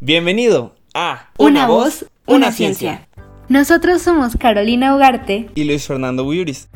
Bienvenido 0.00 0.74
a 0.94 1.30
Una, 1.38 1.66
voz, 1.66 2.06
una, 2.26 2.50
ciencia. 2.52 3.08
Nosotros 3.48 4.02
somos 4.02 4.36
Carolina 4.36 4.96
Ugarte 4.96 5.50
y 5.54 5.64
Luis 5.64 5.86
Fernando 5.86 6.24
Buiuris. 6.24 6.68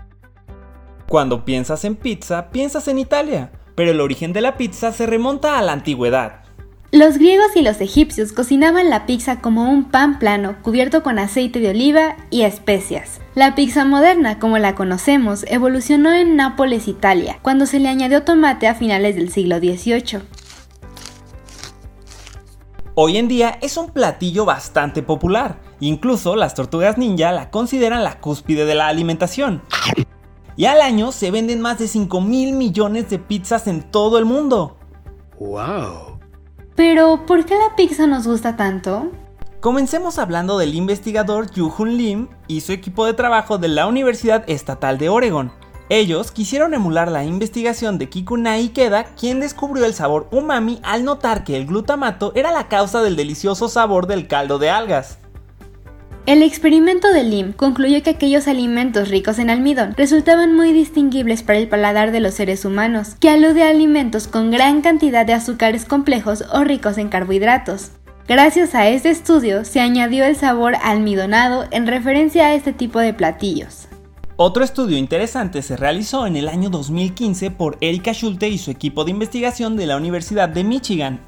Cuando 1.09 1.45
piensas 1.45 1.85
en 1.85 1.96
pizza, 1.96 2.51
piensas 2.51 2.88
en 2.88 2.99
Italia, 2.99 3.51
pero 3.75 3.91
el 3.91 4.00
origen 4.00 4.32
de 4.32 4.41
la 4.41 4.57
pizza 4.57 4.93
se 4.93 5.07
remonta 5.07 5.59
a 5.59 5.62
la 5.62 5.72
antigüedad. 5.72 6.46
Los 6.93 7.18
griegos 7.18 7.48
y 7.57 7.62
los 7.62 7.80
egipcios 7.80 8.32
cocinaban 8.32 8.91
la 8.91 9.07
pizza 9.07 9.41
como 9.41 9.68
un 9.68 9.91
pan 9.91 10.21
plano 10.21 10.57
cubierto 10.62 11.03
con 11.03 11.18
aceite 11.18 11.59
de 11.59 11.71
oliva 11.71 12.16
y 12.30 12.43
especias. 12.43 13.21
La 13.35 13.57
pizza 13.57 13.85
moderna, 13.85 14.39
como 14.39 14.57
la 14.59 14.77
conocemos, 14.77 15.45
evolucionó 15.49 16.12
en 16.12 16.36
Nápoles, 16.36 16.86
Italia, 16.86 17.41
cuando 17.43 17.67
se 17.67 17.80
le 17.80 17.89
añadió 17.89 18.22
tomate 18.22 18.68
a 18.68 18.77
finales 18.77 19.17
del 19.17 19.32
siglo 19.32 19.59
XVIII. 19.59 20.22
Hoy 22.95 23.17
en 23.17 23.26
día 23.26 23.59
es 23.61 23.76
un 23.76 23.90
platillo 23.90 24.45
bastante 24.45 25.03
popular, 25.03 25.59
incluso 25.81 26.37
las 26.37 26.54
tortugas 26.54 26.98
ninja 26.98 27.32
la 27.32 27.50
consideran 27.50 28.04
la 28.04 28.21
cúspide 28.21 28.64
de 28.64 28.76
la 28.76 28.87
alimentación. 28.87 29.61
Y 30.57 30.67
al 30.67 30.81
año 30.81 31.11
se 31.11 31.32
venden 31.32 31.61
más 31.61 31.81
de 31.81 31.89
5 31.89 32.20
mil 32.20 32.53
millones 32.53 33.11
de 33.11 33.19
pizzas 33.19 33.67
en 33.67 33.83
todo 33.83 34.19
el 34.19 34.25
mundo. 34.25 34.78
¡Wow! 35.39 36.16
Pero, 36.77 37.25
¿por 37.27 37.44
qué 37.47 37.55
la 37.55 37.75
pizza 37.75 38.06
nos 38.06 38.27
gusta 38.27 38.56
tanto? 38.56 39.11
Comencemos 39.61 40.19
hablando 40.19 40.58
del 40.58 40.75
investigador 40.75 41.50
Yu-Hun 41.50 41.97
Lim 41.97 42.28
y 42.47 42.61
su 42.61 42.72
equipo 42.72 43.06
de 43.06 43.14
trabajo 43.14 43.58
de 43.58 43.69
la 43.69 43.86
Universidad 43.86 44.44
Estatal 44.47 44.98
de 44.98 45.08
Oregon, 45.08 45.50
ellos 45.89 46.33
quisieron 46.33 46.75
emular 46.75 47.12
la 47.12 47.22
investigación 47.22 47.97
de 47.97 48.08
Kikuna 48.08 48.58
Ikeda, 48.58 49.05
quien 49.14 49.39
descubrió 49.39 49.84
el 49.84 49.94
sabor 49.94 50.27
umami 50.33 50.81
al 50.83 51.05
notar 51.05 51.44
que 51.44 51.56
el 51.56 51.67
glutamato 51.67 52.33
era 52.34 52.51
la 52.51 52.67
causa 52.67 53.03
del 53.03 53.14
delicioso 53.14 53.69
sabor 53.69 54.08
del 54.08 54.27
caldo 54.27 54.58
de 54.58 54.69
algas. 54.69 55.19
El 56.27 56.43
experimento 56.43 57.13
de 57.13 57.23
Lim 57.23 57.53
concluyó 57.53 58.03
que 58.03 58.11
aquellos 58.11 58.49
alimentos 58.49 59.11
ricos 59.11 59.39
en 59.39 59.49
almidón 59.49 59.95
resultaban 59.97 60.57
muy 60.57 60.73
distinguibles 60.73 61.45
para 61.45 61.61
el 61.61 61.69
paladar 61.69 62.11
de 62.11 62.19
los 62.19 62.35
seres 62.35 62.65
humanos, 62.65 63.15
que 63.21 63.31
alude 63.31 63.63
a 63.63 63.69
alimentos 63.69 64.27
con 64.27 64.51
gran 64.51 64.83
cantidad 64.83 65.25
de 65.25 65.35
azúcares 65.35 65.85
complejos 65.85 66.43
o 66.53 66.65
ricos 66.65 66.99
en 66.99 67.11
carbohidratos. 67.11 67.93
Gracias 68.27 68.75
a 68.75 68.89
este 68.89 69.11
estudio 69.11 69.65
se 69.65 69.79
añadió 69.79 70.25
el 70.25 70.35
sabor 70.35 70.75
almidonado 70.83 71.67
en 71.71 71.87
referencia 71.87 72.47
a 72.47 72.55
este 72.55 72.73
tipo 72.73 72.99
de 72.99 73.15
platillos. 73.15 73.87
Otro 74.35 74.65
estudio 74.65 74.99
interesante 74.99 75.63
se 75.63 75.77
realizó 75.77 76.27
en 76.27 76.35
el 76.35 76.49
año 76.49 76.71
2015 76.71 77.53
por 77.53 77.79
Erika 77.81 78.13
Schulte 78.13 78.49
y 78.49 78.59
su 78.59 78.73
equipo 78.73 79.05
de 79.05 79.13
investigación 79.13 79.77
de 79.77 79.87
la 79.87 79.97
Universidad 79.97 80.49
de 80.49 80.65
Michigan. 80.65 81.21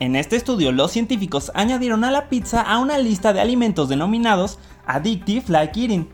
En 0.00 0.14
este 0.14 0.36
estudio, 0.36 0.70
los 0.70 0.92
científicos 0.92 1.50
añadieron 1.54 2.04
a 2.04 2.12
la 2.12 2.28
pizza 2.28 2.62
a 2.62 2.78
una 2.78 2.98
lista 2.98 3.32
de 3.32 3.40
alimentos 3.40 3.88
denominados 3.88 4.60
Addictive 4.86 5.46
Like 5.48 5.80
Eating. 5.80 6.08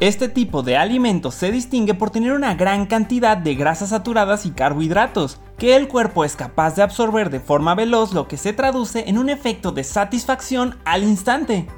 Este 0.00 0.28
tipo 0.28 0.62
de 0.62 0.76
alimentos 0.76 1.36
se 1.36 1.52
distingue 1.52 1.94
por 1.94 2.10
tener 2.10 2.32
una 2.32 2.54
gran 2.54 2.86
cantidad 2.86 3.36
de 3.36 3.54
grasas 3.54 3.90
saturadas 3.90 4.46
y 4.46 4.50
carbohidratos, 4.50 5.40
que 5.58 5.76
el 5.76 5.86
cuerpo 5.86 6.24
es 6.24 6.34
capaz 6.34 6.74
de 6.74 6.82
absorber 6.82 7.30
de 7.30 7.38
forma 7.38 7.76
veloz, 7.76 8.14
lo 8.14 8.26
que 8.26 8.36
se 8.36 8.52
traduce 8.52 9.08
en 9.08 9.16
un 9.16 9.28
efecto 9.28 9.70
de 9.70 9.84
satisfacción 9.84 10.76
al 10.84 11.04
instante. 11.04 11.68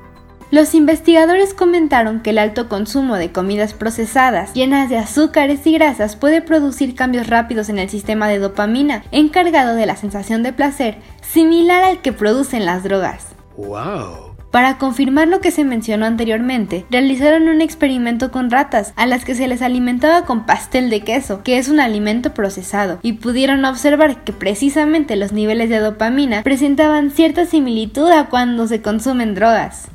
Los 0.51 0.75
investigadores 0.75 1.55
comentaron 1.55 2.21
que 2.21 2.31
el 2.31 2.39
alto 2.39 2.69
consumo 2.69 3.15
de 3.15 3.31
comidas 3.31 3.73
procesadas 3.73 4.53
llenas 4.53 4.91
de 4.91 4.99
azúcares 4.99 5.65
y 5.65 5.75
grasas 5.75 6.17
puede 6.17 6.43
producir 6.43 6.97
cambios 6.97 7.29
rápidos 7.29 7.69
en 7.69 7.79
el 7.79 7.89
sistema 7.89 8.27
de 8.27 8.41
dopamina, 8.41 9.05
encargado 9.13 9.77
de 9.77 9.87
la 9.87 9.95
sensación 9.95 10.43
de 10.43 10.53
placer, 10.53 10.99
similar 11.23 11.85
al 11.85 12.03
que 12.03 12.13
producen 12.13 12.65
las 12.65 12.83
drogas. 12.83 13.29
¡Wow! 13.57 14.31
Para 14.51 14.79
confirmar 14.79 15.29
lo 15.29 15.41
que 15.41 15.53
se 15.53 15.63
mencionó 15.63 16.07
anteriormente, 16.07 16.85
realizaron 16.91 17.49
un 17.49 17.61
experimento 17.61 18.33
con 18.33 18.51
ratas, 18.51 18.93
a 18.97 19.07
las 19.07 19.25
que 19.25 19.37
se 19.37 19.47
les 19.47 19.63
alimentaba 19.63 20.25
con 20.25 20.47
pastel 20.47 20.91
de 20.91 21.03
queso, 21.03 21.45
que 21.45 21.59
es 21.59 21.69
un 21.69 21.79
alimento 21.79 22.35
procesado, 22.35 22.99
y 23.03 23.13
pudieron 23.13 23.65
observar 23.65 24.25
que 24.25 24.33
precisamente 24.33 25.15
los 25.15 25.31
niveles 25.31 25.71
de 25.71 25.79
dopamina 25.79 26.43
presentaban 26.43 27.13
cierta 27.13 27.47
similitud 27.47 28.11
a 28.11 28.25
cuando 28.29 28.67
se 28.67 28.83
consumen 28.83 29.37
drogas. 29.37 29.87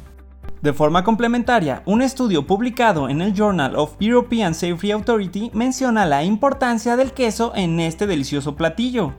De 0.66 0.74
forma 0.74 1.04
complementaria, 1.04 1.84
un 1.86 2.02
estudio 2.02 2.48
publicado 2.48 3.08
en 3.08 3.22
el 3.22 3.36
Journal 3.36 3.76
of 3.76 3.98
European 4.00 4.56
Safety 4.56 4.90
Authority 4.94 5.52
menciona 5.54 6.08
la 6.08 6.24
importancia 6.24 6.96
del 6.96 7.12
queso 7.12 7.54
en 7.56 7.80
este 7.80 8.08
delicioso 8.08 8.56
platillo. 8.56 9.14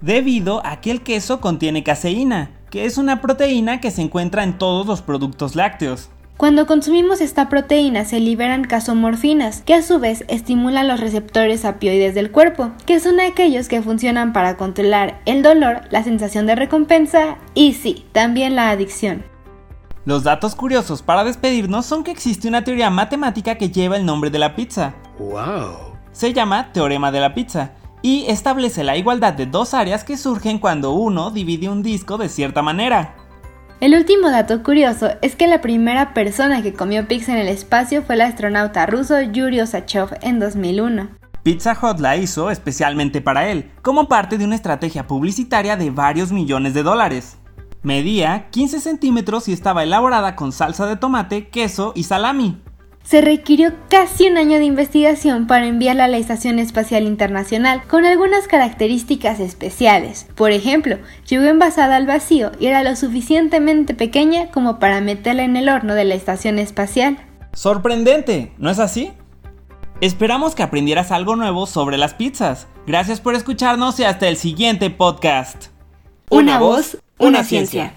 Debido 0.00 0.64
a 0.64 0.80
que 0.80 0.92
el 0.92 1.02
queso 1.02 1.42
contiene 1.42 1.82
caseína, 1.82 2.52
que 2.70 2.86
es 2.86 2.96
una 2.96 3.20
proteína 3.20 3.82
que 3.82 3.90
se 3.90 4.00
encuentra 4.00 4.44
en 4.44 4.56
todos 4.56 4.86
los 4.86 5.02
productos 5.02 5.56
lácteos. 5.56 6.08
Cuando 6.38 6.66
consumimos 6.66 7.20
esta 7.20 7.50
proteína 7.50 8.06
se 8.06 8.18
liberan 8.18 8.64
casomorfinas, 8.64 9.60
que 9.60 9.74
a 9.74 9.82
su 9.82 9.98
vez 9.98 10.24
estimulan 10.28 10.88
los 10.88 11.00
receptores 11.00 11.66
apioides 11.66 12.14
del 12.14 12.30
cuerpo, 12.30 12.70
que 12.86 12.98
son 12.98 13.20
aquellos 13.20 13.68
que 13.68 13.82
funcionan 13.82 14.32
para 14.32 14.56
controlar 14.56 15.20
el 15.26 15.42
dolor, 15.42 15.82
la 15.90 16.02
sensación 16.02 16.46
de 16.46 16.54
recompensa 16.54 17.36
y 17.52 17.74
sí, 17.74 18.06
también 18.12 18.56
la 18.56 18.70
adicción. 18.70 19.30
Los 20.04 20.24
datos 20.24 20.56
curiosos 20.56 21.00
para 21.00 21.22
despedirnos 21.22 21.86
son 21.86 22.02
que 22.02 22.10
existe 22.10 22.48
una 22.48 22.64
teoría 22.64 22.90
matemática 22.90 23.54
que 23.54 23.70
lleva 23.70 23.96
el 23.96 24.04
nombre 24.04 24.30
de 24.30 24.40
la 24.40 24.56
pizza. 24.56 24.94
¡Wow! 25.20 25.94
Se 26.10 26.32
llama 26.32 26.72
Teorema 26.72 27.12
de 27.12 27.20
la 27.20 27.34
Pizza 27.34 27.70
y 28.02 28.24
establece 28.26 28.82
la 28.82 28.96
igualdad 28.96 29.32
de 29.32 29.46
dos 29.46 29.74
áreas 29.74 30.02
que 30.02 30.16
surgen 30.16 30.58
cuando 30.58 30.90
uno 30.90 31.30
divide 31.30 31.68
un 31.68 31.84
disco 31.84 32.18
de 32.18 32.28
cierta 32.28 32.62
manera. 32.62 33.14
El 33.80 33.94
último 33.94 34.28
dato 34.28 34.64
curioso 34.64 35.10
es 35.22 35.36
que 35.36 35.46
la 35.46 35.60
primera 35.60 36.14
persona 36.14 36.62
que 36.62 36.74
comió 36.74 37.06
pizza 37.06 37.32
en 37.32 37.38
el 37.38 37.48
espacio 37.48 38.02
fue 38.02 38.16
el 38.16 38.22
astronauta 38.22 38.86
ruso 38.86 39.20
Yuri 39.20 39.60
Osachov 39.60 40.10
en 40.20 40.40
2001. 40.40 41.10
Pizza 41.44 41.78
Hut 41.80 42.00
la 42.00 42.16
hizo 42.16 42.50
especialmente 42.50 43.20
para 43.20 43.48
él, 43.48 43.70
como 43.82 44.08
parte 44.08 44.36
de 44.36 44.44
una 44.44 44.56
estrategia 44.56 45.06
publicitaria 45.06 45.76
de 45.76 45.90
varios 45.90 46.32
millones 46.32 46.74
de 46.74 46.82
dólares. 46.82 47.38
Medía 47.82 48.48
15 48.50 48.80
centímetros 48.80 49.48
y 49.48 49.52
estaba 49.52 49.82
elaborada 49.82 50.36
con 50.36 50.52
salsa 50.52 50.86
de 50.86 50.96
tomate, 50.96 51.48
queso 51.48 51.92
y 51.96 52.04
salami. 52.04 52.60
Se 53.02 53.20
requirió 53.20 53.72
casi 53.90 54.28
un 54.28 54.36
año 54.36 54.58
de 54.58 54.64
investigación 54.64 55.48
para 55.48 55.66
enviarla 55.66 56.04
a 56.04 56.08
la 56.08 56.18
Estación 56.18 56.60
Espacial 56.60 57.02
Internacional 57.02 57.82
con 57.88 58.04
algunas 58.04 58.46
características 58.46 59.40
especiales. 59.40 60.28
Por 60.36 60.52
ejemplo, 60.52 60.98
llegó 61.28 61.44
envasada 61.44 61.96
al 61.96 62.06
vacío 62.06 62.52
y 62.60 62.66
era 62.66 62.84
lo 62.84 62.94
suficientemente 62.94 63.94
pequeña 63.94 64.52
como 64.52 64.78
para 64.78 65.00
meterla 65.00 65.42
en 65.42 65.56
el 65.56 65.68
horno 65.68 65.96
de 65.96 66.04
la 66.04 66.14
Estación 66.14 66.60
Espacial. 66.60 67.18
¡Sorprendente! 67.52 68.52
¿No 68.58 68.70
es 68.70 68.78
así? 68.78 69.12
Esperamos 70.00 70.54
que 70.54 70.62
aprendieras 70.62 71.10
algo 71.10 71.34
nuevo 71.34 71.66
sobre 71.66 71.98
las 71.98 72.14
pizzas. 72.14 72.68
Gracias 72.86 73.20
por 73.20 73.34
escucharnos 73.34 73.98
y 73.98 74.04
hasta 74.04 74.28
el 74.28 74.36
siguiente 74.36 74.90
podcast. 74.90 75.66
Una 76.30 76.58
voz 76.58 76.98
una 77.18 77.44
ciencia. 77.44 77.90